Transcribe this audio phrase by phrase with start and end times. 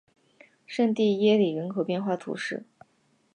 [0.65, 2.65] 圣蒂耶里人口变化图示